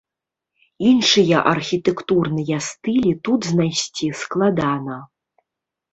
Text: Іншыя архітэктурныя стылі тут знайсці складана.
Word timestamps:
Іншыя 0.91 1.37
архітэктурныя 1.53 2.57
стылі 2.69 3.13
тут 3.29 3.41
знайсці 3.53 4.07
складана. 4.25 4.97